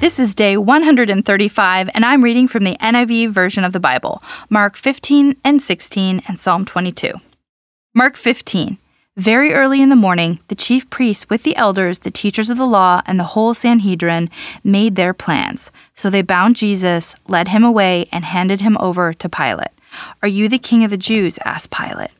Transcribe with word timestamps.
This 0.00 0.18
is 0.18 0.34
day 0.34 0.56
135, 0.56 1.90
and 1.92 2.06
I'm 2.06 2.24
reading 2.24 2.48
from 2.48 2.64
the 2.64 2.74
NIV 2.80 3.32
version 3.32 3.64
of 3.64 3.74
the 3.74 3.78
Bible, 3.78 4.22
Mark 4.48 4.78
15 4.78 5.36
and 5.44 5.60
16, 5.60 6.22
and 6.26 6.40
Psalm 6.40 6.64
22. 6.64 7.20
Mark 7.92 8.16
15. 8.16 8.78
Very 9.18 9.52
early 9.52 9.82
in 9.82 9.90
the 9.90 9.96
morning, 9.96 10.40
the 10.48 10.54
chief 10.54 10.88
priests, 10.88 11.28
with 11.28 11.42
the 11.42 11.54
elders, 11.54 11.98
the 11.98 12.10
teachers 12.10 12.48
of 12.48 12.56
the 12.56 12.64
law, 12.64 13.02
and 13.04 13.20
the 13.20 13.34
whole 13.34 13.52
Sanhedrin, 13.52 14.30
made 14.64 14.96
their 14.96 15.12
plans. 15.12 15.70
So 15.94 16.08
they 16.08 16.22
bound 16.22 16.56
Jesus, 16.56 17.14
led 17.28 17.48
him 17.48 17.62
away, 17.62 18.08
and 18.10 18.24
handed 18.24 18.62
him 18.62 18.78
over 18.80 19.12
to 19.12 19.28
Pilate. 19.28 19.68
Are 20.22 20.28
you 20.28 20.48
the 20.48 20.58
king 20.58 20.82
of 20.82 20.90
the 20.90 20.96
Jews? 20.96 21.38
asked 21.44 21.70
Pilate. 21.70 22.12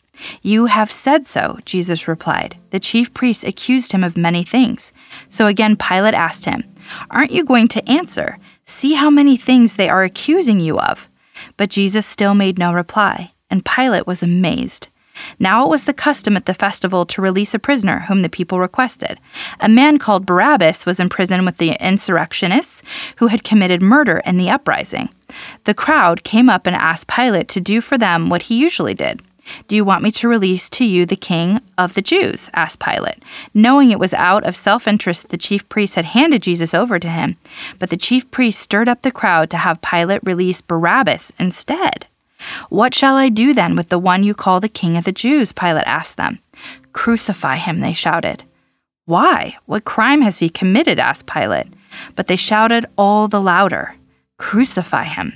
You 0.43 0.67
have 0.67 0.93
said 0.93 1.27
so, 1.27 1.59
Jesus 1.65 2.07
replied. 2.07 2.57
The 2.73 2.79
chief 2.79 3.15
priests 3.15 3.43
accused 3.43 3.93
him 3.93 4.05
of 4.05 4.19
many 4.19 4.45
things. 4.45 4.93
So 5.29 5.47
again 5.47 5.77
Pilate 5.77 6.13
asked 6.15 6.45
him, 6.45 6.65
Aren't 7.11 7.33
you 7.33 7.45
going 7.45 7.69
to 7.69 7.89
answer? 7.89 8.39
See 8.65 8.95
how 8.95 9.11
many 9.11 9.37
things 9.37 9.77
they 9.77 9.89
are 9.89 10.05
accusing 10.05 10.61
you 10.61 10.79
of. 10.79 11.09
But 11.57 11.71
Jesus 11.71 12.07
still 12.07 12.35
made 12.35 12.59
no 12.59 12.73
reply, 12.73 13.33
and 13.51 13.65
Pilate 13.65 14.07
was 14.07 14.23
amazed. 14.23 14.89
Now 15.39 15.65
it 15.65 15.69
was 15.69 15.85
the 15.85 15.93
custom 15.93 16.37
at 16.37 16.47
the 16.47 16.55
festival 16.55 17.05
to 17.07 17.23
release 17.23 17.55
a 17.55 17.59
prisoner 17.59 18.01
whom 18.01 18.23
the 18.23 18.29
people 18.29 18.59
requested. 18.59 19.19
A 19.61 19.69
man 19.69 19.99
called 19.99 20.27
Barabbas 20.27 20.87
was 20.87 21.01
in 21.01 21.09
prison 21.09 21.45
with 21.45 21.59
the 21.59 21.73
insurrectionists 21.73 22.83
who 23.17 23.27
had 23.29 23.45
committed 23.45 23.83
murder 23.83 24.23
in 24.25 24.37
the 24.37 24.51
uprising. 24.51 25.09
The 25.65 25.75
crowd 25.75 26.25
came 26.25 26.49
up 26.49 26.67
and 26.67 26.77
asked 26.77 27.07
Pilate 27.07 27.49
to 27.49 27.61
do 27.61 27.81
for 27.81 27.99
them 27.99 28.29
what 28.29 28.43
he 28.43 28.59
usually 28.59 28.95
did. 28.95 29.23
Do 29.69 29.77
you 29.77 29.85
want 29.85 30.03
me 30.03 30.11
to 30.13 30.29
release 30.29 30.69
to 30.71 30.85
you 30.85 31.07
the 31.07 31.17
king 31.17 31.61
of 31.79 31.95
the 31.95 32.03
Jews? 32.03 32.51
asked 32.55 32.79
Pilate, 32.79 33.23
knowing 33.55 33.91
it 33.91 33.99
was 33.99 34.15
out 34.15 34.45
of 34.45 34.57
self 34.57 34.87
interest 34.87 35.29
the 35.29 35.37
chief 35.37 35.69
priests 35.69 35.97
had 35.97 36.07
handed 36.07 36.43
Jesus 36.43 36.75
over 36.75 36.99
to 36.99 37.09
him. 37.09 37.37
But 37.79 37.91
the 37.91 37.97
chief 37.97 38.31
priests 38.31 38.61
stirred 38.61 38.89
up 38.89 39.03
the 39.03 39.11
crowd 39.11 39.51
to 39.51 39.59
have 39.59 39.83
Pilate 39.83 40.23
release 40.25 40.61
Barabbas 40.61 41.33
instead. 41.39 42.07
What 42.69 42.95
shall 42.95 43.17
I 43.17 43.29
do 43.29 43.53
then 43.53 43.77
with 43.77 43.89
the 43.89 43.99
one 43.99 44.23
you 44.23 44.35
call 44.35 44.61
the 44.61 44.69
king 44.69 44.97
of 44.97 45.05
the 45.05 45.13
Jews? 45.13 45.53
Pilate 45.53 45.87
asked 45.87 46.17
them. 46.17 46.39
Crucify 46.93 47.57
him, 47.57 47.81
they 47.81 47.93
shouted. 47.93 48.45
Why? 49.05 49.57
What 49.67 49.85
crime 49.85 50.23
has 50.23 50.39
he 50.39 50.49
committed? 50.49 50.99
asked 50.99 51.27
Pilate. 51.27 51.67
But 52.15 52.29
they 52.29 52.37
shouted 52.37 52.87
all 52.97 53.29
the 53.29 53.41
louder, 53.41 53.97
Crucify 54.39 55.05
him. 55.05 55.35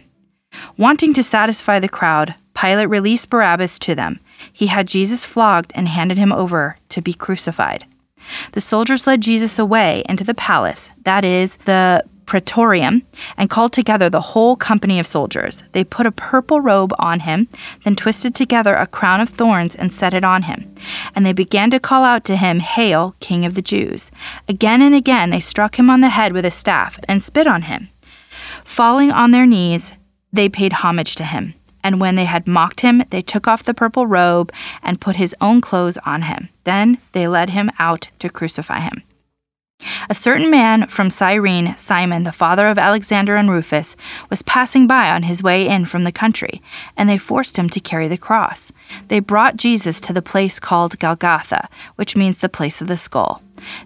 Wanting 0.76 1.12
to 1.14 1.22
satisfy 1.22 1.80
the 1.80 1.88
crowd, 1.88 2.34
Pilate 2.54 2.88
released 2.88 3.30
Barabbas 3.30 3.78
to 3.80 3.94
them. 3.94 4.20
He 4.52 4.68
had 4.68 4.88
Jesus 4.88 5.24
flogged 5.24 5.72
and 5.74 5.88
handed 5.88 6.18
him 6.18 6.32
over 6.32 6.78
to 6.90 7.00
be 7.00 7.12
crucified. 7.12 7.86
The 8.52 8.60
soldiers 8.60 9.06
led 9.06 9.20
Jesus 9.20 9.58
away 9.58 10.02
into 10.08 10.24
the 10.24 10.34
palace, 10.34 10.88
that 11.04 11.24
is, 11.24 11.58
the 11.64 12.04
praetorium, 12.26 13.02
and 13.36 13.50
called 13.50 13.72
together 13.72 14.08
the 14.08 14.20
whole 14.20 14.56
company 14.56 14.98
of 14.98 15.06
soldiers. 15.06 15.62
They 15.72 15.84
put 15.84 16.06
a 16.06 16.12
purple 16.12 16.60
robe 16.60 16.94
on 16.98 17.20
him, 17.20 17.48
then 17.84 17.96
twisted 17.96 18.34
together 18.34 18.74
a 18.74 18.86
crown 18.86 19.20
of 19.20 19.28
thorns 19.28 19.74
and 19.74 19.92
set 19.92 20.14
it 20.14 20.24
on 20.24 20.42
him. 20.42 20.74
And 21.14 21.24
they 21.24 21.32
began 21.32 21.70
to 21.70 21.80
call 21.80 22.02
out 22.02 22.24
to 22.24 22.36
him, 22.36 22.60
Hail, 22.60 23.14
King 23.20 23.44
of 23.44 23.54
the 23.54 23.62
Jews! 23.62 24.10
Again 24.48 24.82
and 24.82 24.94
again 24.94 25.30
they 25.30 25.40
struck 25.40 25.78
him 25.78 25.90
on 25.90 26.00
the 26.00 26.08
head 26.08 26.32
with 26.32 26.44
a 26.44 26.50
staff 26.50 26.98
and 27.08 27.22
spit 27.22 27.46
on 27.46 27.62
him. 27.62 27.88
Falling 28.64 29.10
on 29.10 29.30
their 29.30 29.46
knees, 29.46 29.92
they 30.32 30.48
paid 30.48 30.74
homage 30.74 31.14
to 31.16 31.24
him. 31.24 31.54
And 31.84 32.00
when 32.00 32.16
they 32.16 32.24
had 32.24 32.48
mocked 32.48 32.80
him, 32.80 33.04
they 33.10 33.20
took 33.22 33.46
off 33.46 33.62
the 33.62 33.74
purple 33.74 34.06
robe 34.06 34.50
and 34.82 35.00
put 35.00 35.16
his 35.16 35.36
own 35.40 35.60
clothes 35.60 35.98
on 35.98 36.22
him. 36.22 36.48
Then 36.64 36.98
they 37.12 37.28
led 37.28 37.50
him 37.50 37.70
out 37.78 38.08
to 38.18 38.30
crucify 38.30 38.80
him. 38.80 39.02
A 40.08 40.14
certain 40.14 40.50
man 40.50 40.86
from 40.86 41.10
Cyrene, 41.10 41.76
Simon, 41.76 42.22
the 42.22 42.32
father 42.32 42.68
of 42.68 42.78
Alexander 42.78 43.36
and 43.36 43.50
Rufus, 43.50 43.96
was 44.30 44.42
passing 44.42 44.86
by 44.86 45.10
on 45.10 45.24
his 45.24 45.42
way 45.42 45.68
in 45.68 45.84
from 45.84 46.04
the 46.04 46.12
country, 46.12 46.62
and 46.96 47.08
they 47.08 47.18
forced 47.18 47.58
him 47.58 47.68
to 47.68 47.80
carry 47.80 48.08
the 48.08 48.16
cross. 48.16 48.72
They 49.08 49.20
brought 49.20 49.56
Jesus 49.56 50.00
to 50.02 50.12
the 50.12 50.22
place 50.22 50.58
called 50.58 50.98
Golgotha, 50.98 51.68
which 51.96 52.16
means 52.16 52.38
the 52.38 52.48
place 52.48 52.80
of 52.80 52.86
the 52.86 52.96
skull. 52.96 53.42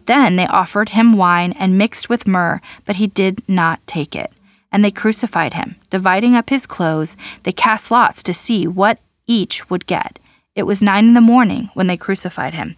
Then 0.07 0.37
they 0.37 0.47
offered 0.47 0.91
him 0.91 1.17
wine 1.17 1.53
and 1.53 1.79
mixed 1.79 2.09
with 2.09 2.29
myrrh, 2.29 2.61
but 2.85 2.97
he 2.97 3.09
did 3.09 3.43
not 3.49 3.85
take 3.87 4.15
it 4.15 4.33
and 4.71 4.85
they 4.85 4.91
crucified 4.91 5.55
him. 5.55 5.77
Dividing 5.91 6.35
up 6.35 6.51
his 6.51 6.67
clothes, 6.67 7.17
they 7.43 7.53
cast 7.53 7.91
lots 7.91 8.23
to 8.23 8.35
see 8.35 8.67
what 8.67 8.99
each 9.27 9.69
would 9.71 9.87
get. 9.87 10.19
It 10.55 10.65
was 10.65 10.83
nine 10.83 11.07
in 11.07 11.15
the 11.15 11.21
morning 11.21 11.71
when 11.75 11.87
they 11.87 11.97
crucified 11.97 12.55
him. 12.55 12.77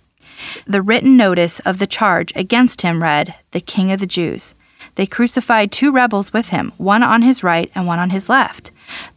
The 0.67 0.83
written 0.83 1.17
notice 1.17 1.61
of 1.61 1.79
the 1.79 1.87
charge 1.87 2.33
against 2.37 2.83
him 2.83 3.03
read, 3.03 3.35
The 3.51 3.61
King 3.61 3.93
of 3.93 4.01
the 4.01 4.07
Jews. 4.07 4.55
They 4.95 5.07
crucified 5.07 5.71
two 5.71 5.93
rebels 5.93 6.33
with 6.33 6.49
him, 6.49 6.73
one 6.79 7.03
on 7.03 7.23
his 7.23 7.43
right 7.43 7.71
and 7.75 7.87
one 7.87 7.99
on 7.99 8.11
his 8.11 8.29
left. 8.29 8.71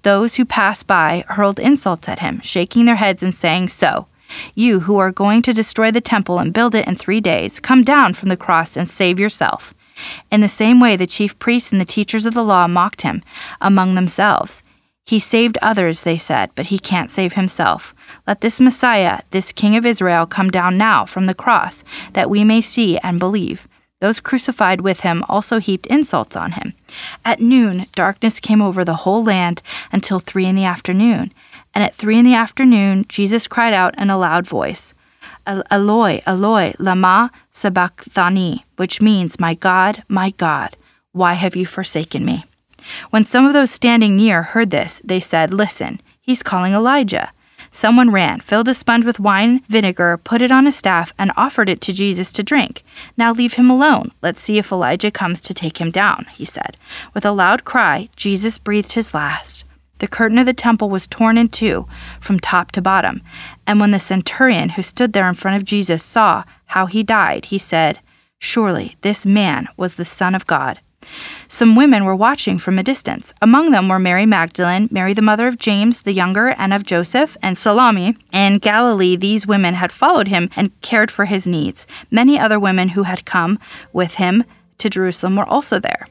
Those 0.03 0.35
who 0.35 0.45
passed 0.45 0.87
by 0.87 1.23
hurled 1.29 1.59
insults 1.59 2.09
at 2.09 2.19
him, 2.19 2.41
shaking 2.41 2.85
their 2.85 2.97
heads 2.97 3.23
and 3.23 3.33
saying, 3.33 3.69
So, 3.69 4.07
you 4.55 4.81
who 4.81 4.97
are 4.97 5.11
going 5.11 5.41
to 5.43 5.53
destroy 5.53 5.91
the 5.91 6.01
temple 6.01 6.39
and 6.39 6.53
build 6.53 6.75
it 6.75 6.87
in 6.87 6.95
three 6.95 7.21
days, 7.21 7.59
come 7.59 7.83
down 7.83 8.13
from 8.13 8.29
the 8.29 8.37
cross 8.37 8.75
and 8.75 8.87
save 8.87 9.19
yourself. 9.19 9.73
In 10.31 10.41
the 10.41 10.49
same 10.49 10.79
way, 10.79 10.95
the 10.95 11.07
chief 11.07 11.37
priests 11.39 11.71
and 11.71 11.79
the 11.79 11.85
teachers 11.85 12.25
of 12.25 12.33
the 12.33 12.43
law 12.43 12.67
mocked 12.67 13.01
him 13.01 13.23
among 13.61 13.95
themselves. 13.95 14.63
He 15.05 15.19
saved 15.19 15.57
others, 15.61 16.03
they 16.03 16.17
said, 16.17 16.51
but 16.55 16.67
he 16.67 16.79
can't 16.79 17.11
save 17.11 17.33
himself. 17.33 17.93
Let 18.25 18.41
this 18.41 18.59
Messiah, 18.59 19.21
this 19.31 19.51
King 19.51 19.75
of 19.75 19.85
Israel, 19.85 20.25
come 20.25 20.49
down 20.49 20.77
now 20.77 21.05
from 21.05 21.25
the 21.25 21.33
cross, 21.33 21.83
that 22.13 22.29
we 22.29 22.43
may 22.43 22.61
see 22.61 22.97
and 22.99 23.19
believe. 23.19 23.67
Those 23.99 24.19
crucified 24.19 24.81
with 24.81 25.01
him 25.01 25.23
also 25.29 25.59
heaped 25.59 25.87
insults 25.87 26.35
on 26.35 26.53
him. 26.53 26.73
At 27.23 27.41
noon, 27.41 27.85
darkness 27.95 28.39
came 28.39 28.61
over 28.61 28.83
the 28.83 28.97
whole 28.97 29.23
land 29.23 29.61
until 29.91 30.19
three 30.19 30.45
in 30.45 30.55
the 30.55 30.65
afternoon. 30.65 31.33
And 31.73 31.83
at 31.83 31.95
three 31.95 32.17
in 32.17 32.25
the 32.25 32.33
afternoon, 32.33 33.05
Jesus 33.07 33.47
cried 33.47 33.73
out 33.73 33.97
in 33.97 34.09
a 34.09 34.17
loud 34.17 34.45
voice, 34.45 34.93
Eloi, 35.45 36.21
Eloi, 36.25 36.73
lama 36.79 37.31
sabachthani, 37.51 38.65
which 38.77 39.01
means, 39.01 39.39
My 39.39 39.53
God, 39.53 40.03
my 40.07 40.31
God, 40.31 40.75
why 41.11 41.33
have 41.33 41.55
you 41.55 41.65
forsaken 41.65 42.25
me? 42.25 42.45
When 43.09 43.25
some 43.25 43.45
of 43.45 43.53
those 43.53 43.71
standing 43.71 44.15
near 44.15 44.43
heard 44.43 44.71
this, 44.71 45.01
they 45.03 45.19
said, 45.19 45.53
Listen, 45.53 46.01
he's 46.21 46.43
calling 46.43 46.73
Elijah. 46.73 47.31
Someone 47.71 48.11
ran, 48.11 48.39
filled 48.39 48.67
a 48.67 48.73
sponge 48.73 49.03
with 49.03 49.19
wine 49.19 49.61
vinegar, 49.67 50.17
put 50.23 50.43
it 50.43 50.51
on 50.51 50.67
a 50.67 50.71
staff, 50.71 51.11
and 51.17 51.31
offered 51.35 51.69
it 51.69 51.81
to 51.81 51.93
Jesus 51.93 52.31
to 52.33 52.43
drink. 52.43 52.83
Now 53.17 53.31
leave 53.31 53.53
him 53.53 53.69
alone. 53.69 54.11
Let's 54.21 54.41
see 54.41 54.59
if 54.59 54.71
Elijah 54.71 55.09
comes 55.09 55.41
to 55.41 55.55
take 55.55 55.81
him 55.81 55.89
down, 55.89 56.27
he 56.31 56.45
said. 56.45 56.77
With 57.15 57.25
a 57.25 57.31
loud 57.31 57.63
cry, 57.63 58.09
Jesus 58.15 58.59
breathed 58.59 58.93
his 58.93 59.15
last. 59.15 59.65
The 60.03 60.09
curtain 60.09 60.37
of 60.37 60.45
the 60.45 60.53
temple 60.53 60.89
was 60.89 61.07
torn 61.07 61.37
in 61.37 61.47
two 61.47 61.87
from 62.19 62.37
top 62.37 62.73
to 62.73 62.81
bottom. 62.81 63.21
And 63.65 63.79
when 63.79 63.91
the 63.91 63.99
centurion 63.99 64.67
who 64.67 64.81
stood 64.81 65.13
there 65.13 65.29
in 65.29 65.33
front 65.33 65.55
of 65.55 65.63
Jesus 65.63 66.03
saw 66.03 66.43
how 66.65 66.87
he 66.87 67.03
died, 67.03 67.45
he 67.45 67.57
said, 67.57 68.01
Surely 68.37 68.97
this 68.99 69.25
man 69.25 69.69
was 69.77 69.95
the 69.95 70.03
Son 70.03 70.35
of 70.35 70.45
God. 70.45 70.81
Some 71.47 71.77
women 71.77 72.03
were 72.03 72.17
watching 72.17 72.59
from 72.59 72.77
a 72.77 72.83
distance. 72.83 73.33
Among 73.41 73.71
them 73.71 73.87
were 73.87 73.97
Mary 73.97 74.25
Magdalene, 74.25 74.89
Mary 74.91 75.13
the 75.13 75.21
mother 75.21 75.47
of 75.47 75.57
James 75.57 76.01
the 76.01 76.11
younger 76.11 76.49
and 76.49 76.73
of 76.73 76.85
Joseph, 76.85 77.37
and 77.41 77.57
Salome. 77.57 78.17
In 78.33 78.57
Galilee, 78.57 79.15
these 79.15 79.47
women 79.47 79.75
had 79.75 79.93
followed 79.93 80.27
him 80.27 80.49
and 80.57 80.77
cared 80.81 81.11
for 81.11 81.23
his 81.23 81.47
needs. 81.47 81.87
Many 82.11 82.37
other 82.37 82.59
women 82.59 82.89
who 82.89 83.03
had 83.03 83.23
come 83.23 83.57
with 83.93 84.15
him 84.15 84.43
to 84.79 84.89
Jerusalem 84.89 85.37
were 85.37 85.45
also 85.45 85.79
there. 85.79 86.07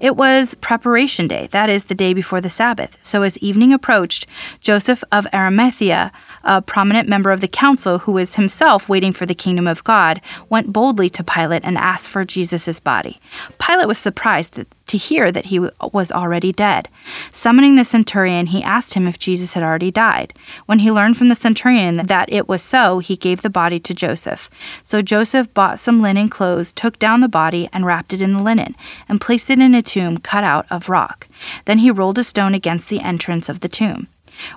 It 0.00 0.16
was 0.16 0.54
preparation 0.54 1.28
day, 1.28 1.48
that 1.48 1.70
is, 1.70 1.84
the 1.84 1.94
day 1.94 2.14
before 2.14 2.40
the 2.40 2.50
Sabbath. 2.50 2.98
So 3.00 3.22
as 3.22 3.38
evening 3.38 3.72
approached, 3.72 4.26
Joseph 4.60 5.04
of 5.12 5.26
Arimathea, 5.32 6.12
a 6.44 6.62
prominent 6.62 7.08
member 7.08 7.30
of 7.30 7.40
the 7.40 7.48
council 7.48 8.00
who 8.00 8.12
was 8.12 8.36
himself 8.36 8.88
waiting 8.88 9.12
for 9.12 9.26
the 9.26 9.34
kingdom 9.34 9.66
of 9.66 9.82
God, 9.82 10.20
went 10.48 10.72
boldly 10.72 11.10
to 11.10 11.24
Pilate 11.24 11.64
and 11.64 11.76
asked 11.76 12.08
for 12.08 12.24
Jesus' 12.24 12.78
body. 12.78 13.18
Pilate 13.58 13.88
was 13.88 13.98
surprised 13.98 14.60
to 14.86 14.98
hear 14.98 15.32
that 15.32 15.46
he 15.46 15.58
was 15.58 16.12
already 16.12 16.52
dead. 16.52 16.88
Summoning 17.32 17.76
the 17.76 17.84
centurion, 17.84 18.48
he 18.48 18.62
asked 18.62 18.94
him 18.94 19.06
if 19.06 19.18
Jesus 19.18 19.54
had 19.54 19.62
already 19.62 19.90
died. 19.90 20.34
When 20.66 20.80
he 20.80 20.92
learned 20.92 21.16
from 21.16 21.30
the 21.30 21.34
centurion 21.34 22.06
that 22.06 22.30
it 22.30 22.48
was 22.48 22.62
so, 22.62 22.98
he 22.98 23.16
gave 23.16 23.40
the 23.40 23.50
body 23.50 23.80
to 23.80 23.94
Joseph. 23.94 24.50
So 24.82 25.00
Joseph 25.00 25.52
bought 25.54 25.80
some 25.80 26.02
linen 26.02 26.28
clothes, 26.28 26.72
took 26.72 26.98
down 26.98 27.20
the 27.20 27.28
body, 27.28 27.68
and 27.72 27.86
wrapped 27.86 28.12
it 28.12 28.20
in 28.20 28.34
the 28.34 28.42
linen, 28.42 28.76
and 29.08 29.20
placed 29.20 29.48
it 29.48 29.58
in 29.58 29.74
a 29.74 29.82
tomb 29.82 30.18
cut 30.18 30.44
out 30.44 30.66
of 30.70 30.90
rock. 30.90 31.28
Then 31.64 31.78
he 31.78 31.90
rolled 31.90 32.18
a 32.18 32.24
stone 32.24 32.54
against 32.54 32.88
the 32.90 33.00
entrance 33.00 33.48
of 33.48 33.60
the 33.60 33.68
tomb. 33.68 34.08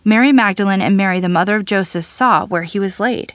Mary 0.03 0.31
Magdalene 0.31 0.81
and 0.81 0.97
Mary, 0.97 1.19
the 1.19 1.29
mother 1.29 1.55
of 1.55 1.65
Joseph, 1.65 2.05
saw 2.05 2.45
where 2.45 2.63
he 2.63 2.79
was 2.79 2.99
laid. 2.99 3.33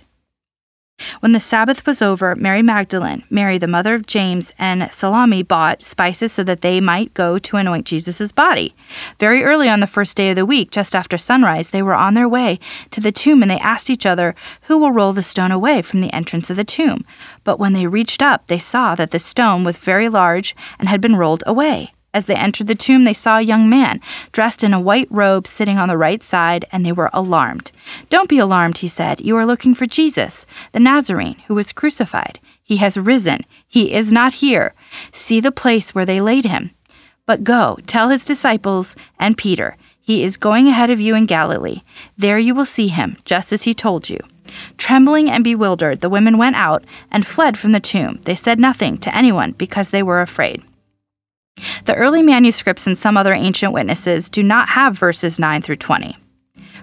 When 1.20 1.32
the 1.32 1.40
Sabbath 1.40 1.86
was 1.86 2.02
over, 2.02 2.36
Mary 2.36 2.62
Magdalene, 2.62 3.24
Mary 3.30 3.58
the 3.58 3.66
mother 3.66 3.94
of 3.94 4.06
James, 4.06 4.52
and 4.58 4.92
Salome 4.92 5.42
bought 5.42 5.82
spices 5.82 6.32
so 6.32 6.44
that 6.44 6.60
they 6.60 6.80
might 6.80 7.14
go 7.14 7.38
to 7.38 7.56
anoint 7.56 7.86
Jesus' 7.86 8.32
body. 8.32 8.74
Very 9.18 9.42
early 9.42 9.68
on 9.68 9.80
the 9.80 9.86
first 9.86 10.16
day 10.16 10.30
of 10.30 10.36
the 10.36 10.46
week, 10.46 10.70
just 10.70 10.94
after 10.94 11.18
sunrise, 11.18 11.70
they 11.70 11.82
were 11.82 11.94
on 11.94 12.14
their 12.14 12.28
way 12.28 12.58
to 12.90 13.00
the 13.00 13.12
tomb 13.12 13.42
and 13.42 13.50
they 13.50 13.58
asked 13.58 13.90
each 13.90 14.06
other, 14.06 14.34
Who 14.62 14.78
will 14.78 14.92
roll 14.92 15.12
the 15.12 15.22
stone 15.22 15.50
away 15.50 15.82
from 15.82 16.00
the 16.00 16.12
entrance 16.12 16.50
of 16.50 16.56
the 16.56 16.64
tomb? 16.64 17.04
But 17.44 17.58
when 17.58 17.72
they 17.72 17.86
reached 17.86 18.22
up, 18.22 18.46
they 18.46 18.58
saw 18.58 18.94
that 18.94 19.10
the 19.10 19.18
stone 19.18 19.64
was 19.64 19.76
very 19.76 20.08
large 20.08 20.54
and 20.78 20.88
had 20.88 21.00
been 21.00 21.16
rolled 21.16 21.42
away. 21.46 21.92
As 22.14 22.26
they 22.26 22.34
entered 22.36 22.66
the 22.66 22.74
tomb, 22.74 23.04
they 23.04 23.14
saw 23.14 23.38
a 23.38 23.42
young 23.42 23.70
man, 23.70 24.00
dressed 24.32 24.62
in 24.62 24.74
a 24.74 24.80
white 24.80 25.08
robe, 25.10 25.46
sitting 25.46 25.78
on 25.78 25.88
the 25.88 25.96
right 25.96 26.22
side, 26.22 26.66
and 26.70 26.84
they 26.84 26.92
were 26.92 27.10
alarmed. 27.12 27.72
Don't 28.10 28.28
be 28.28 28.38
alarmed, 28.38 28.78
he 28.78 28.88
said. 28.88 29.20
You 29.20 29.36
are 29.38 29.46
looking 29.46 29.74
for 29.74 29.86
Jesus, 29.86 30.44
the 30.72 30.80
Nazarene, 30.80 31.42
who 31.46 31.54
was 31.54 31.72
crucified. 31.72 32.38
He 32.62 32.76
has 32.76 32.98
risen. 32.98 33.46
He 33.66 33.94
is 33.94 34.12
not 34.12 34.34
here. 34.34 34.74
See 35.10 35.40
the 35.40 35.50
place 35.52 35.94
where 35.94 36.06
they 36.06 36.20
laid 36.20 36.44
him. 36.44 36.70
But 37.24 37.44
go, 37.44 37.78
tell 37.86 38.10
his 38.10 38.24
disciples 38.24 38.94
and 39.18 39.38
Peter, 39.38 39.76
he 40.00 40.22
is 40.22 40.36
going 40.36 40.66
ahead 40.66 40.90
of 40.90 41.00
you 41.00 41.14
in 41.14 41.26
Galilee. 41.26 41.82
There 42.18 42.38
you 42.38 42.54
will 42.54 42.66
see 42.66 42.88
him, 42.88 43.16
just 43.24 43.52
as 43.52 43.62
he 43.62 43.72
told 43.72 44.10
you. 44.10 44.18
Trembling 44.76 45.30
and 45.30 45.44
bewildered, 45.44 46.00
the 46.00 46.10
women 46.10 46.36
went 46.36 46.56
out 46.56 46.84
and 47.10 47.26
fled 47.26 47.56
from 47.56 47.72
the 47.72 47.80
tomb. 47.80 48.20
They 48.24 48.34
said 48.34 48.58
nothing 48.58 48.98
to 48.98 49.16
anyone 49.16 49.52
because 49.52 49.90
they 49.90 50.02
were 50.02 50.20
afraid. 50.20 50.62
The 51.84 51.94
early 51.94 52.22
manuscripts 52.22 52.86
and 52.86 52.96
some 52.96 53.16
other 53.16 53.32
ancient 53.32 53.72
witnesses 53.72 54.30
do 54.30 54.42
not 54.42 54.70
have 54.70 54.98
verses 54.98 55.38
9 55.38 55.62
through 55.62 55.76
20. 55.76 56.16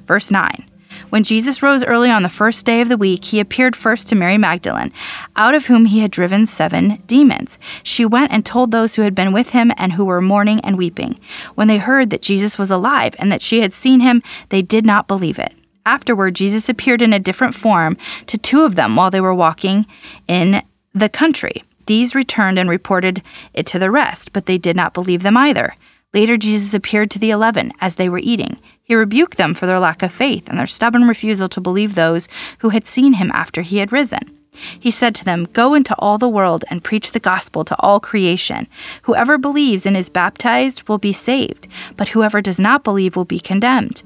Verse 0.06 0.30
9 0.30 0.66
When 1.10 1.24
Jesus 1.24 1.64
rose 1.64 1.84
early 1.84 2.10
on 2.10 2.24
the 2.24 2.30
first 2.30 2.66
day 2.66 2.82
of 2.82 2.90
the 2.90 2.98
week, 2.98 3.26
he 3.26 3.40
appeared 3.40 3.76
first 3.76 4.10
to 4.10 4.16
Mary 4.16 4.38
Magdalene, 4.38 4.92
out 5.36 5.56
of 5.56 5.66
whom 5.66 5.86
he 5.86 6.00
had 6.00 6.12
driven 6.12 6.46
seven 6.46 7.02
demons. 7.08 7.60
She 7.82 8.06
went 8.06 8.32
and 8.32 8.46
told 8.46 8.72
those 8.72 8.96
who 8.96 9.04
had 9.04 9.16
been 9.16 9.32
with 9.32 9.52
him 9.52 9.72
and 9.78 9.94
who 9.94 10.06
were 10.06 10.22
mourning 10.22 10.60
and 10.62 10.78
weeping. 10.78 11.20
When 11.56 11.68
they 11.68 11.78
heard 11.78 12.10
that 12.10 12.22
Jesus 12.22 12.58
was 12.58 12.72
alive 12.72 13.16
and 13.20 13.32
that 13.32 13.42
she 13.42 13.62
had 13.62 13.74
seen 13.74 14.02
him, 14.02 14.22
they 14.50 14.62
did 14.62 14.86
not 14.86 15.08
believe 15.08 15.40
it. 15.40 15.54
Afterward, 15.86 16.36
Jesus 16.36 16.68
appeared 16.68 17.02
in 17.02 17.14
a 17.14 17.20
different 17.20 17.56
form 17.56 17.98
to 18.28 18.38
two 18.38 18.64
of 18.64 18.76
them 18.76 18.96
while 18.96 19.10
they 19.10 19.22
were 19.22 19.34
walking 19.34 19.86
in 20.28 20.62
the 20.94 21.10
country. 21.10 21.64
These 21.90 22.14
returned 22.14 22.60
and 22.60 22.70
reported 22.70 23.24
it 23.52 23.66
to 23.66 23.80
the 23.80 23.90
rest, 23.90 24.32
but 24.32 24.46
they 24.46 24.60
did 24.60 24.76
not 24.76 24.94
believe 24.94 25.24
them 25.24 25.36
either. 25.36 25.74
Later, 26.14 26.38
Jesus 26.38 26.76
appeared 26.76 27.10
to 27.10 27.18
the 27.18 27.32
eleven 27.32 27.74
as 27.82 27.96
they 27.96 28.08
were 28.08 28.20
eating. 28.20 28.60
He 28.84 28.94
rebuked 28.94 29.38
them 29.38 29.56
for 29.56 29.66
their 29.66 29.80
lack 29.80 30.04
of 30.04 30.12
faith 30.12 30.48
and 30.48 30.60
their 30.60 30.68
stubborn 30.68 31.08
refusal 31.08 31.48
to 31.50 31.60
believe 31.60 31.96
those 31.96 32.30
who 32.60 32.70
had 32.70 32.86
seen 32.86 33.14
him 33.14 33.32
after 33.34 33.64
he 33.64 33.78
had 33.78 33.92
risen. 33.92 34.38
He 34.80 34.92
said 34.92 35.16
to 35.16 35.26
them, 35.26 35.48
Go 35.52 35.74
into 35.74 35.96
all 35.98 36.20
the 36.20 36.30
world 36.30 36.64
and 36.70 36.84
preach 36.84 37.12
the 37.12 37.20
gospel 37.20 37.66
to 37.66 37.76
all 37.80 38.00
creation. 38.00 38.68
Whoever 39.04 39.40
believes 39.40 39.88
and 39.88 39.98
is 39.98 40.10
baptized 40.10 40.88
will 40.88 41.00
be 41.00 41.12
saved, 41.12 41.68
but 41.98 42.10
whoever 42.10 42.40
does 42.40 42.60
not 42.60 42.84
believe 42.84 43.16
will 43.16 43.26
be 43.26 43.40
condemned. 43.40 44.04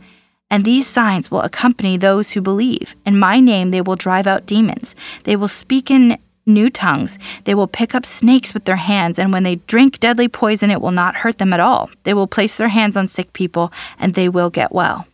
And 0.50 0.64
these 0.64 0.88
signs 0.88 1.30
will 1.30 1.42
accompany 1.42 1.98
those 1.98 2.32
who 2.32 2.40
believe. 2.40 2.96
In 3.06 3.20
my 3.20 3.42
name 3.42 3.72
they 3.72 3.82
will 3.82 3.98
drive 3.98 4.26
out 4.26 4.46
demons. 4.46 4.96
They 5.26 5.36
will 5.36 5.50
speak 5.50 5.92
in 5.92 6.18
new 6.46 6.70
tongues. 6.70 7.18
They 7.46 7.54
will 7.54 7.68
pick 7.68 7.96
up 7.96 8.06
snakes 8.06 8.54
with 8.54 8.66
their 8.66 8.78
hands, 8.78 9.18
and 9.18 9.32
when 9.32 9.44
they 9.44 9.56
drink 9.56 10.00
deadly 10.00 10.28
poison, 10.28 10.72
it 10.72 10.82
will 10.82 10.92
not 10.92 11.18
hurt 11.18 11.38
them 11.38 11.54
at 11.54 11.60
all. 11.60 11.90
They 12.04 12.14
will 12.14 12.28
place 12.28 12.58
their 12.58 12.70
hands 12.70 12.98
on 12.98 13.08
sick 13.08 13.34
people, 13.34 13.72
and 14.00 14.14
they 14.14 14.30
will 14.30 14.50
get 14.50 14.72
well. 14.72 15.08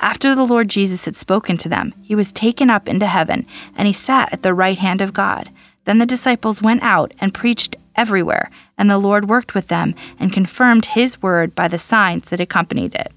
After 0.00 0.34
the 0.34 0.46
Lord 0.46 0.68
Jesus 0.68 1.04
had 1.04 1.16
spoken 1.16 1.56
to 1.58 1.68
them, 1.68 1.92
he 2.02 2.14
was 2.14 2.32
taken 2.32 2.70
up 2.70 2.88
into 2.88 3.06
heaven, 3.06 3.46
and 3.76 3.86
he 3.86 3.92
sat 3.92 4.32
at 4.32 4.42
the 4.42 4.54
right 4.54 4.78
hand 4.78 5.00
of 5.00 5.12
God. 5.12 5.50
Then 5.84 5.98
the 5.98 6.06
disciples 6.06 6.62
went 6.62 6.82
out 6.82 7.12
and 7.20 7.34
preached 7.34 7.76
everywhere, 7.94 8.50
and 8.78 8.90
the 8.90 8.98
Lord 8.98 9.28
worked 9.28 9.54
with 9.54 9.68
them 9.68 9.94
and 10.18 10.32
confirmed 10.32 10.86
his 10.86 11.22
word 11.22 11.54
by 11.54 11.68
the 11.68 11.78
signs 11.78 12.26
that 12.26 12.40
accompanied 12.40 12.94
it. 12.94 13.12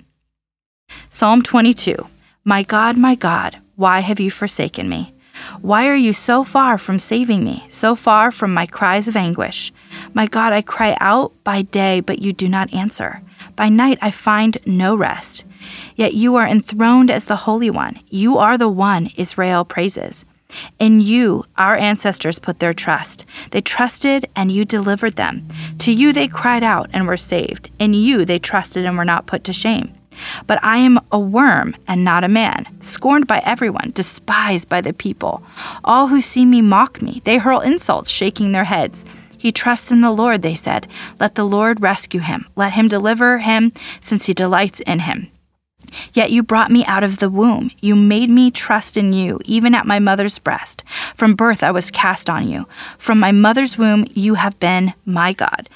Psalm 1.09 1.41
22 1.41 2.07
My 2.43 2.63
God, 2.63 2.97
my 2.97 3.15
God, 3.15 3.57
why 3.75 3.99
have 3.99 4.19
you 4.19 4.31
forsaken 4.31 4.89
me? 4.89 5.13
Why 5.61 5.87
are 5.87 5.95
you 5.95 6.13
so 6.13 6.43
far 6.43 6.77
from 6.77 6.99
saving 6.99 7.43
me, 7.43 7.65
so 7.69 7.95
far 7.95 8.31
from 8.31 8.53
my 8.53 8.65
cries 8.65 9.07
of 9.07 9.15
anguish? 9.15 9.71
My 10.13 10.27
God, 10.27 10.53
I 10.53 10.61
cry 10.61 10.97
out 10.99 11.31
by 11.43 11.61
day, 11.61 11.99
but 11.99 12.19
you 12.19 12.33
do 12.33 12.47
not 12.47 12.73
answer. 12.73 13.21
By 13.55 13.69
night 13.69 13.97
I 14.01 14.11
find 14.11 14.57
no 14.65 14.95
rest. 14.95 15.45
Yet 15.95 16.13
you 16.13 16.35
are 16.35 16.47
enthroned 16.47 17.11
as 17.11 17.25
the 17.25 17.35
Holy 17.35 17.69
One. 17.69 17.99
You 18.09 18.37
are 18.37 18.57
the 18.57 18.69
one 18.69 19.11
Israel 19.17 19.65
praises. 19.65 20.25
In 20.79 20.99
you, 20.99 21.45
our 21.57 21.75
ancestors 21.75 22.39
put 22.39 22.59
their 22.59 22.73
trust. 22.73 23.25
They 23.51 23.61
trusted, 23.61 24.25
and 24.35 24.51
you 24.51 24.65
delivered 24.65 25.15
them. 25.15 25.47
To 25.79 25.91
you 25.91 26.11
they 26.11 26.27
cried 26.27 26.63
out 26.63 26.89
and 26.91 27.05
were 27.05 27.17
saved. 27.17 27.69
In 27.77 27.93
you 27.93 28.25
they 28.25 28.39
trusted 28.39 28.85
and 28.85 28.97
were 28.97 29.05
not 29.05 29.27
put 29.27 29.43
to 29.43 29.53
shame. 29.53 29.93
But 30.47 30.63
I 30.63 30.77
am 30.77 30.99
a 31.11 31.19
worm 31.19 31.75
and 31.87 32.03
not 32.03 32.23
a 32.23 32.27
man, 32.27 32.65
scorned 32.79 33.27
by 33.27 33.39
everyone, 33.39 33.91
despised 33.93 34.69
by 34.69 34.81
the 34.81 34.93
people. 34.93 35.43
All 35.83 36.07
who 36.07 36.21
see 36.21 36.45
me 36.45 36.61
mock 36.61 37.01
me. 37.01 37.21
They 37.23 37.37
hurl 37.37 37.59
insults, 37.59 38.09
shaking 38.09 38.51
their 38.51 38.65
heads. 38.65 39.05
He 39.37 39.51
trusts 39.51 39.89
in 39.89 40.01
the 40.01 40.11
Lord, 40.11 40.41
they 40.41 40.55
said. 40.55 40.87
Let 41.19 41.35
the 41.35 41.45
Lord 41.45 41.81
rescue 41.81 42.19
him. 42.19 42.45
Let 42.55 42.73
him 42.73 42.87
deliver 42.87 43.39
him, 43.39 43.71
since 44.01 44.25
he 44.25 44.33
delights 44.33 44.81
in 44.81 44.99
him. 44.99 45.31
Yet 46.13 46.31
you 46.31 46.43
brought 46.43 46.71
me 46.71 46.85
out 46.85 47.03
of 47.03 47.17
the 47.17 47.29
womb. 47.29 47.71
You 47.81 47.95
made 47.95 48.29
me 48.29 48.51
trust 48.51 48.97
in 48.97 49.13
you, 49.13 49.39
even 49.45 49.73
at 49.73 49.87
my 49.87 49.99
mother's 49.99 50.39
breast. 50.39 50.83
From 51.15 51.35
birth 51.35 51.63
I 51.63 51.71
was 51.71 51.91
cast 51.91 52.29
on 52.29 52.47
you. 52.47 52.67
From 52.97 53.19
my 53.19 53.31
mother's 53.31 53.77
womb 53.77 54.05
you 54.13 54.35
have 54.35 54.59
been 54.59 54.93
my 55.05 55.33
God. 55.33 55.69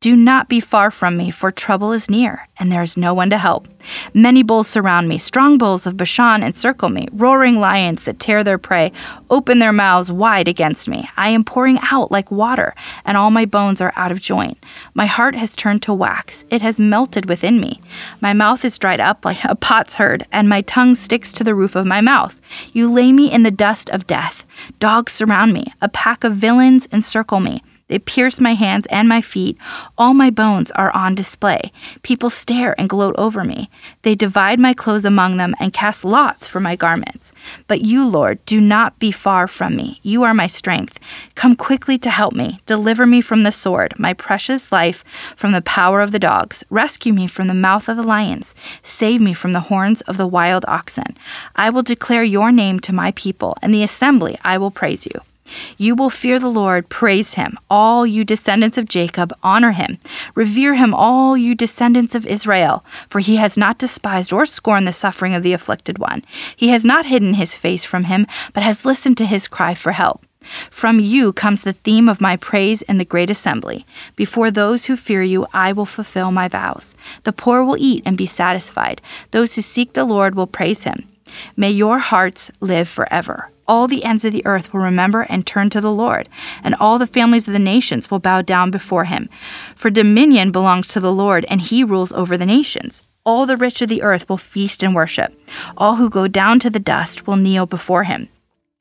Do 0.00 0.14
not 0.14 0.48
be 0.48 0.60
far 0.60 0.92
from 0.92 1.16
me, 1.16 1.28
for 1.32 1.50
trouble 1.50 1.90
is 1.90 2.08
near, 2.08 2.46
and 2.56 2.70
there 2.70 2.84
is 2.84 2.96
no 2.96 3.12
one 3.12 3.30
to 3.30 3.36
help. 3.36 3.66
Many 4.14 4.44
bulls 4.44 4.68
surround 4.68 5.08
me, 5.08 5.18
strong 5.18 5.58
bulls 5.58 5.88
of 5.88 5.96
Bashan 5.96 6.44
encircle 6.44 6.88
me, 6.88 7.08
roaring 7.12 7.58
lions 7.58 8.04
that 8.04 8.20
tear 8.20 8.44
their 8.44 8.58
prey 8.58 8.92
open 9.28 9.58
their 9.58 9.72
mouths 9.72 10.12
wide 10.12 10.46
against 10.46 10.88
me. 10.88 11.10
I 11.16 11.30
am 11.30 11.42
pouring 11.42 11.80
out 11.90 12.12
like 12.12 12.30
water, 12.30 12.76
and 13.04 13.16
all 13.16 13.32
my 13.32 13.44
bones 13.44 13.80
are 13.80 13.92
out 13.96 14.12
of 14.12 14.20
joint. 14.20 14.64
My 14.94 15.06
heart 15.06 15.34
has 15.34 15.56
turned 15.56 15.82
to 15.82 15.92
wax, 15.92 16.44
it 16.48 16.62
has 16.62 16.78
melted 16.78 17.28
within 17.28 17.58
me. 17.58 17.80
My 18.20 18.32
mouth 18.32 18.64
is 18.64 18.78
dried 18.78 19.00
up 19.00 19.24
like 19.24 19.42
a 19.42 19.56
potsherd, 19.56 20.24
and 20.30 20.48
my 20.48 20.60
tongue 20.60 20.94
sticks 20.94 21.32
to 21.32 21.42
the 21.42 21.56
roof 21.56 21.74
of 21.74 21.86
my 21.86 22.00
mouth. 22.00 22.40
You 22.72 22.88
lay 22.88 23.10
me 23.10 23.32
in 23.32 23.42
the 23.42 23.50
dust 23.50 23.90
of 23.90 24.06
death. 24.06 24.44
Dogs 24.78 25.12
surround 25.12 25.52
me, 25.52 25.72
a 25.82 25.88
pack 25.88 26.22
of 26.22 26.36
villains 26.36 26.86
encircle 26.92 27.40
me. 27.40 27.64
They 27.88 27.98
pierce 27.98 28.40
my 28.40 28.54
hands 28.54 28.86
and 28.90 29.08
my 29.08 29.20
feet. 29.20 29.56
All 29.96 30.14
my 30.14 30.30
bones 30.30 30.70
are 30.72 30.94
on 30.94 31.14
display. 31.14 31.72
People 32.02 32.30
stare 32.30 32.78
and 32.78 32.88
gloat 32.88 33.14
over 33.18 33.44
me. 33.44 33.70
They 34.02 34.14
divide 34.14 34.60
my 34.60 34.74
clothes 34.74 35.04
among 35.04 35.36
them 35.36 35.54
and 35.58 35.72
cast 35.72 36.04
lots 36.04 36.46
for 36.46 36.60
my 36.60 36.76
garments. 36.76 37.32
But 37.66 37.80
you, 37.80 38.06
Lord, 38.06 38.44
do 38.44 38.60
not 38.60 38.98
be 38.98 39.10
far 39.10 39.48
from 39.48 39.74
me. 39.74 40.00
You 40.02 40.22
are 40.22 40.34
my 40.34 40.46
strength. 40.46 40.98
Come 41.34 41.56
quickly 41.56 41.98
to 41.98 42.10
help 42.10 42.34
me. 42.34 42.60
Deliver 42.66 43.06
me 43.06 43.20
from 43.20 43.42
the 43.42 43.52
sword, 43.52 43.94
my 43.98 44.12
precious 44.12 44.70
life 44.70 45.02
from 45.34 45.52
the 45.52 45.62
power 45.62 46.00
of 46.00 46.12
the 46.12 46.18
dogs. 46.18 46.62
Rescue 46.70 47.12
me 47.12 47.26
from 47.26 47.48
the 47.48 47.54
mouth 47.54 47.88
of 47.88 47.96
the 47.96 48.02
lions. 48.02 48.54
Save 48.82 49.20
me 49.20 49.32
from 49.32 49.52
the 49.52 49.68
horns 49.68 50.02
of 50.02 50.16
the 50.16 50.26
wild 50.26 50.64
oxen. 50.68 51.16
I 51.56 51.70
will 51.70 51.82
declare 51.82 52.22
your 52.22 52.52
name 52.52 52.80
to 52.80 52.92
my 52.92 53.12
people. 53.12 53.56
and 53.62 53.72
the 53.72 53.82
assembly, 53.82 54.38
I 54.44 54.58
will 54.58 54.70
praise 54.70 55.06
you. 55.06 55.27
You 55.76 55.94
will 55.94 56.10
fear 56.10 56.38
the 56.38 56.50
Lord, 56.50 56.88
praise 56.88 57.34
him. 57.34 57.56
All 57.70 58.06
you 58.06 58.24
descendants 58.24 58.78
of 58.78 58.88
Jacob, 58.88 59.32
honor 59.42 59.72
him. 59.72 59.98
Revere 60.34 60.74
him, 60.74 60.94
all 60.94 61.36
you 61.36 61.54
descendants 61.54 62.14
of 62.14 62.26
Israel, 62.26 62.84
for 63.08 63.20
he 63.20 63.36
has 63.36 63.56
not 63.56 63.78
despised 63.78 64.32
or 64.32 64.46
scorned 64.46 64.86
the 64.86 64.92
suffering 64.92 65.34
of 65.34 65.42
the 65.42 65.52
afflicted 65.52 65.98
one. 65.98 66.24
He 66.54 66.68
has 66.68 66.84
not 66.84 67.06
hidden 67.06 67.34
his 67.34 67.54
face 67.54 67.84
from 67.84 68.04
him, 68.04 68.26
but 68.52 68.62
has 68.62 68.84
listened 68.84 69.16
to 69.18 69.26
his 69.26 69.48
cry 69.48 69.74
for 69.74 69.92
help. 69.92 70.24
From 70.70 70.98
you 71.00 71.32
comes 71.32 71.62
the 71.62 71.72
theme 71.72 72.08
of 72.08 72.20
my 72.20 72.36
praise 72.36 72.82
in 72.82 72.98
the 72.98 73.04
great 73.04 73.30
assembly. 73.30 73.84
Before 74.16 74.50
those 74.50 74.86
who 74.86 74.96
fear 74.96 75.22
you, 75.22 75.46
I 75.52 75.72
will 75.72 75.86
fulfill 75.86 76.30
my 76.30 76.48
vows. 76.48 76.94
The 77.24 77.32
poor 77.32 77.64
will 77.64 77.76
eat 77.78 78.02
and 78.06 78.16
be 78.16 78.26
satisfied. 78.26 79.02
Those 79.30 79.54
who 79.54 79.62
seek 79.62 79.92
the 79.92 80.04
Lord 80.04 80.34
will 80.34 80.46
praise 80.46 80.84
him. 80.84 81.08
May 81.56 81.70
your 81.70 81.98
hearts 81.98 82.50
live 82.60 82.88
forever. 82.88 83.50
All 83.68 83.86
the 83.86 84.02
ends 84.02 84.24
of 84.24 84.32
the 84.32 84.44
earth 84.46 84.72
will 84.72 84.80
remember 84.80 85.26
and 85.28 85.46
turn 85.46 85.68
to 85.70 85.80
the 85.80 85.92
Lord, 85.92 86.28
and 86.64 86.74
all 86.74 86.98
the 86.98 87.06
families 87.06 87.46
of 87.46 87.52
the 87.52 87.58
nations 87.58 88.10
will 88.10 88.18
bow 88.18 88.40
down 88.40 88.70
before 88.70 89.04
him. 89.04 89.28
For 89.76 89.90
dominion 89.90 90.50
belongs 90.50 90.88
to 90.88 91.00
the 91.00 91.12
Lord, 91.12 91.44
and 91.50 91.60
he 91.60 91.84
rules 91.84 92.12
over 92.12 92.38
the 92.38 92.46
nations. 92.46 93.02
All 93.24 93.44
the 93.44 93.58
rich 93.58 93.82
of 93.82 93.90
the 93.90 94.02
earth 94.02 94.26
will 94.26 94.38
feast 94.38 94.82
and 94.82 94.94
worship. 94.94 95.38
All 95.76 95.96
who 95.96 96.08
go 96.08 96.26
down 96.26 96.58
to 96.60 96.70
the 96.70 96.78
dust 96.80 97.26
will 97.26 97.36
kneel 97.36 97.66
before 97.66 98.04
him. 98.04 98.28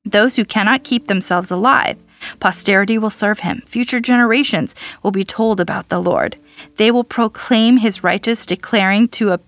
Those 0.05 0.37
who 0.37 0.45
cannot 0.45 0.85
keep 0.85 1.07
themselves 1.07 1.51
alive, 1.51 1.97
posterity 2.39 2.97
will 2.97 3.09
serve 3.09 3.39
him. 3.39 3.61
Future 3.67 3.99
generations 3.99 4.73
will 5.03 5.11
be 5.11 5.25
told 5.25 5.59
about 5.59 5.89
the 5.89 5.99
Lord. 5.99 6.37
They 6.77 6.91
will 6.91 7.03
proclaim 7.03 7.77
his 7.77 8.05
righteous, 8.05 8.45
declaring 8.45 9.09
to 9.09 9.33
a 9.33 9.39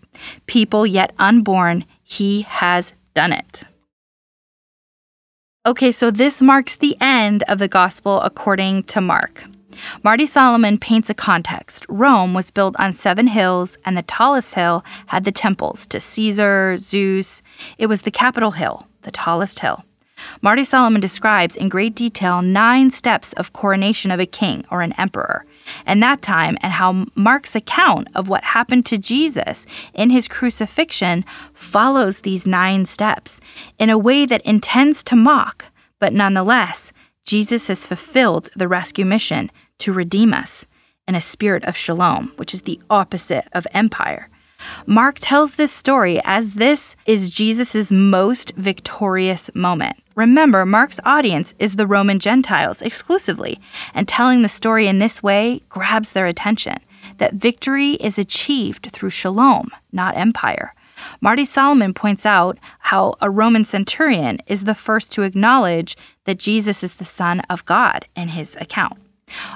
people 0.47 0.85
yet 0.85 1.13
unborn, 1.17 1.85
He 2.03 2.41
has 2.41 2.93
done 3.13 3.31
it. 3.31 3.63
Okay, 5.65 5.91
so 5.91 6.09
this 6.09 6.41
marks 6.41 6.77
the 6.77 6.95
end 7.01 7.43
of 7.49 7.59
the 7.59 7.67
gospel 7.67 8.21
according 8.21 8.83
to 8.83 9.01
Mark. 9.01 9.43
Marty 10.03 10.25
Solomon 10.25 10.77
paints 10.77 11.09
a 11.09 11.13
context. 11.13 11.85
Rome 11.89 12.33
was 12.33 12.49
built 12.49 12.77
on 12.79 12.93
seven 12.93 13.27
hills, 13.27 13.77
and 13.83 13.97
the 13.97 14.01
tallest 14.01 14.55
hill 14.55 14.85
had 15.07 15.25
the 15.25 15.33
temples 15.33 15.85
to 15.87 15.99
Caesar, 15.99 16.77
Zeus. 16.77 17.43
It 17.77 17.87
was 17.87 18.03
the 18.03 18.11
capital 18.11 18.51
hill, 18.51 18.87
the 19.01 19.11
tallest 19.11 19.59
hill. 19.59 19.83
Marty 20.41 20.63
Solomon 20.63 21.01
describes 21.01 21.57
in 21.57 21.67
great 21.67 21.93
detail 21.93 22.41
nine 22.41 22.89
steps 22.89 23.33
of 23.33 23.51
coronation 23.51 24.11
of 24.11 24.19
a 24.21 24.25
king 24.25 24.63
or 24.71 24.81
an 24.81 24.93
emperor 24.93 25.45
and 25.85 26.01
that 26.01 26.21
time 26.21 26.57
and 26.61 26.73
how 26.73 27.05
Mark's 27.15 27.55
account 27.55 28.07
of 28.15 28.27
what 28.27 28.43
happened 28.43 28.85
to 28.87 28.97
Jesus 28.97 29.65
in 29.93 30.09
his 30.09 30.27
crucifixion 30.27 31.25
follows 31.53 32.21
these 32.21 32.47
nine 32.47 32.85
steps 32.85 33.39
in 33.77 33.89
a 33.89 33.97
way 33.97 34.25
that 34.25 34.41
intends 34.41 35.03
to 35.03 35.15
mock, 35.15 35.65
but 35.99 36.13
nonetheless, 36.13 36.91
Jesus 37.25 37.67
has 37.67 37.85
fulfilled 37.85 38.49
the 38.55 38.67
rescue 38.67 39.05
mission 39.05 39.51
to 39.79 39.93
redeem 39.93 40.33
us 40.33 40.65
in 41.07 41.15
a 41.15 41.21
spirit 41.21 41.63
of 41.63 41.75
shalom, 41.75 42.33
which 42.37 42.53
is 42.53 42.63
the 42.63 42.79
opposite 42.89 43.47
of 43.51 43.67
empire. 43.73 44.29
Mark 44.85 45.17
tells 45.19 45.55
this 45.55 45.71
story 45.71 46.21
as 46.23 46.55
this 46.55 46.95
is 47.05 47.29
Jesus' 47.29 47.91
most 47.91 48.53
victorious 48.55 49.49
moment. 49.53 49.97
Remember, 50.15 50.65
Mark's 50.65 50.99
audience 51.05 51.53
is 51.59 51.75
the 51.75 51.87
Roman 51.87 52.19
Gentiles 52.19 52.81
exclusively, 52.81 53.59
and 53.93 54.07
telling 54.07 54.41
the 54.41 54.49
story 54.49 54.87
in 54.87 54.99
this 54.99 55.23
way 55.23 55.61
grabs 55.69 56.11
their 56.11 56.25
attention 56.25 56.79
that 57.17 57.33
victory 57.33 57.93
is 57.93 58.17
achieved 58.17 58.89
through 58.91 59.09
shalom, 59.09 59.69
not 59.91 60.17
empire. 60.17 60.73
Marty 61.21 61.45
Solomon 61.45 61.93
points 61.93 62.25
out 62.25 62.57
how 62.79 63.15
a 63.21 63.29
Roman 63.29 63.63
centurion 63.63 64.39
is 64.47 64.65
the 64.65 64.75
first 64.75 65.13
to 65.13 65.23
acknowledge 65.23 65.95
that 66.25 66.39
Jesus 66.39 66.83
is 66.83 66.95
the 66.95 67.05
Son 67.05 67.39
of 67.49 67.65
God 67.65 68.05
in 68.15 68.29
his 68.29 68.57
account. 68.57 68.97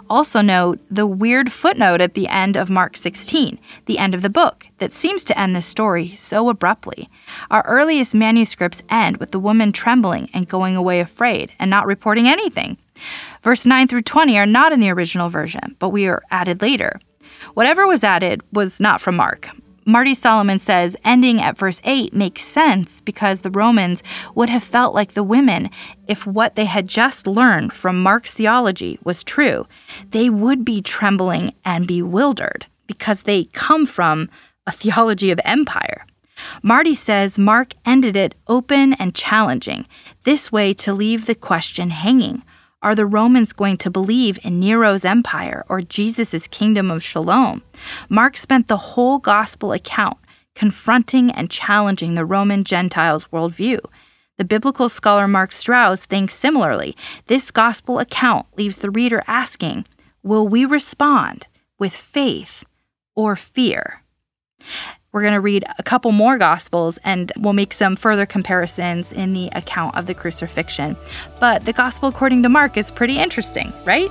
Also, 0.09 0.41
note 0.41 0.79
the 0.89 1.07
weird 1.07 1.51
footnote 1.51 2.01
at 2.01 2.13
the 2.13 2.27
end 2.27 2.55
of 2.57 2.69
Mark 2.69 2.97
16, 2.97 3.59
the 3.85 3.97
end 3.97 4.13
of 4.13 4.21
the 4.21 4.29
book, 4.29 4.67
that 4.77 4.93
seems 4.93 5.23
to 5.23 5.37
end 5.39 5.55
the 5.55 5.61
story 5.61 6.09
so 6.15 6.49
abruptly. 6.49 7.09
Our 7.49 7.65
earliest 7.65 8.13
manuscripts 8.13 8.83
end 8.89 9.17
with 9.17 9.31
the 9.31 9.39
woman 9.39 9.71
trembling 9.71 10.29
and 10.33 10.47
going 10.47 10.75
away 10.75 10.99
afraid 10.99 11.51
and 11.59 11.69
not 11.69 11.85
reporting 11.85 12.27
anything. 12.27 12.77
Verse 13.41 13.65
9 13.65 13.87
through 13.87 14.03
20 14.03 14.37
are 14.37 14.45
not 14.45 14.71
in 14.71 14.79
the 14.79 14.89
original 14.89 15.29
version, 15.29 15.75
but 15.79 15.89
we 15.89 16.07
are 16.07 16.21
added 16.31 16.61
later. 16.61 16.99
Whatever 17.53 17.87
was 17.87 18.03
added 18.03 18.41
was 18.51 18.79
not 18.79 19.01
from 19.01 19.15
Mark. 19.15 19.49
Marty 19.85 20.15
Solomon 20.15 20.59
says 20.59 20.95
ending 21.03 21.41
at 21.41 21.57
verse 21.57 21.81
8 21.83 22.13
makes 22.13 22.41
sense 22.41 23.01
because 23.01 23.41
the 23.41 23.51
Romans 23.51 24.03
would 24.35 24.49
have 24.49 24.63
felt 24.63 24.95
like 24.95 25.13
the 25.13 25.23
women 25.23 25.69
if 26.07 26.25
what 26.25 26.55
they 26.55 26.65
had 26.65 26.87
just 26.87 27.27
learned 27.27 27.73
from 27.73 28.01
Mark's 28.01 28.33
theology 28.33 28.97
was 29.03 29.23
true. 29.23 29.67
They 30.11 30.29
would 30.29 30.63
be 30.63 30.81
trembling 30.81 31.53
and 31.65 31.87
bewildered 31.87 32.67
because 32.87 33.23
they 33.23 33.45
come 33.45 33.85
from 33.85 34.29
a 34.65 34.71
theology 34.71 35.31
of 35.31 35.39
empire. 35.43 36.05
Marty 36.61 36.95
says 36.95 37.37
Mark 37.37 37.73
ended 37.85 38.15
it 38.15 38.35
open 38.47 38.93
and 38.93 39.15
challenging, 39.15 39.85
this 40.23 40.51
way 40.51 40.73
to 40.73 40.93
leave 40.93 41.25
the 41.25 41.35
question 41.35 41.89
hanging 41.89 42.43
are 42.83 42.93
the 42.93 43.05
Romans 43.05 43.53
going 43.53 43.77
to 43.77 43.89
believe 43.89 44.37
in 44.43 44.59
Nero's 44.59 45.05
empire 45.05 45.65
or 45.69 45.81
Jesus' 45.81 46.47
kingdom 46.47 46.91
of 46.91 47.01
shalom? 47.01 47.63
Mark 48.09 48.37
spent 48.37 48.67
the 48.67 48.77
whole 48.77 49.17
gospel 49.17 49.71
account 49.71 50.17
confronting 50.53 51.31
and 51.31 51.49
challenging 51.49 52.13
the 52.13 52.25
Roman 52.25 52.63
Gentiles' 52.63 53.27
worldview. 53.29 53.79
The 54.37 54.45
biblical 54.45 54.89
scholar 54.89 55.27
Mark 55.27 55.51
Strauss 55.51 56.05
thinks 56.05 56.33
similarly. 56.33 56.95
This 57.27 57.51
gospel 57.51 57.99
account 57.99 58.45
leaves 58.57 58.77
the 58.77 58.91
reader 58.91 59.23
asking, 59.27 59.85
Will 60.21 60.47
we 60.47 60.65
respond 60.65 61.47
with 61.79 61.93
faith 61.93 62.63
or 63.15 63.35
fear? 63.35 64.01
We're 65.13 65.21
going 65.21 65.33
to 65.33 65.41
read 65.41 65.63
a 65.77 65.83
couple 65.83 66.11
more 66.11 66.39
Gospels 66.39 66.97
and 67.03 67.31
we'll 67.37 67.53
make 67.53 67.71
some 67.71 67.95
further 67.95 68.25
comparisons 68.25 69.13
in 69.13 69.33
the 69.33 69.47
account 69.53 69.95
of 69.95 70.07
the 70.07 70.15
crucifixion. 70.15 70.97
But 71.39 71.65
the 71.65 71.71
Gospel 71.71 72.09
according 72.09 72.41
to 72.41 72.49
Mark 72.49 72.77
is 72.77 72.89
pretty 72.89 73.19
interesting, 73.19 73.71
right? 73.85 74.09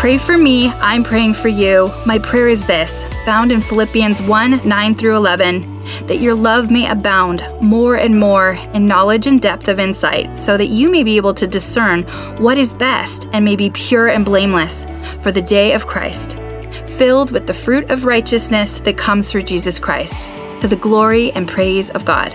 Pray 0.00 0.16
for 0.16 0.38
me, 0.38 0.68
I'm 0.68 1.04
praying 1.04 1.34
for 1.34 1.48
you. 1.48 1.92
My 2.06 2.18
prayer 2.18 2.48
is 2.48 2.66
this, 2.66 3.04
found 3.26 3.52
in 3.52 3.60
Philippians 3.60 4.22
1 4.22 4.66
9 4.66 4.94
through 4.94 5.16
11 5.16 5.71
that 6.06 6.20
your 6.20 6.34
love 6.34 6.70
may 6.70 6.90
abound 6.90 7.46
more 7.60 7.96
and 7.96 8.18
more 8.18 8.52
in 8.74 8.86
knowledge 8.86 9.26
and 9.26 9.40
depth 9.40 9.68
of 9.68 9.80
insight, 9.80 10.36
so 10.36 10.56
that 10.56 10.66
you 10.66 10.90
may 10.90 11.02
be 11.02 11.16
able 11.16 11.34
to 11.34 11.46
discern 11.46 12.02
what 12.42 12.58
is 12.58 12.74
best 12.74 13.28
and 13.32 13.44
may 13.44 13.56
be 13.56 13.70
pure 13.70 14.08
and 14.08 14.24
blameless 14.24 14.86
for 15.20 15.32
the 15.32 15.42
day 15.42 15.72
of 15.72 15.86
Christ, 15.86 16.38
filled 16.86 17.30
with 17.30 17.46
the 17.46 17.54
fruit 17.54 17.90
of 17.90 18.04
righteousness 18.04 18.80
that 18.80 18.96
comes 18.96 19.30
through 19.30 19.42
Jesus 19.42 19.78
Christ, 19.78 20.30
to 20.60 20.68
the 20.68 20.76
glory 20.76 21.32
and 21.32 21.48
praise 21.48 21.90
of 21.90 22.04
God. 22.04 22.32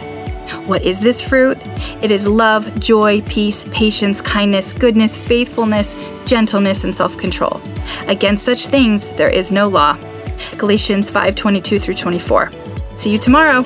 What 0.65 0.81
is 0.83 0.99
this 1.01 1.21
fruit? 1.21 1.57
It 2.01 2.11
is 2.11 2.27
love, 2.27 2.79
joy, 2.79 3.21
peace, 3.21 3.65
patience, 3.71 4.21
kindness, 4.21 4.73
goodness, 4.73 5.17
faithfulness, 5.17 5.95
gentleness, 6.25 6.83
and 6.83 6.95
self 6.95 7.17
control. 7.17 7.61
Against 8.07 8.45
such 8.45 8.67
things 8.67 9.11
there 9.11 9.29
is 9.29 9.51
no 9.51 9.67
law. 9.67 9.97
Galatians 10.57 11.09
5 11.09 11.35
22 11.35 11.79
through 11.79 11.95
24. 11.95 12.66
See 12.97 13.11
you 13.11 13.19
tomorrow. 13.19 13.61